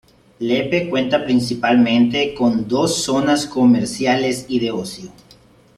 Lepe 0.39 0.89
cuenta 0.89 1.23
principalmente 1.25 2.33
con 2.33 2.67
dos 2.67 3.03
zonas 3.03 3.45
comerciales 3.45 4.47
y 4.49 4.57
de 4.59 4.71
ocio. 4.71 5.11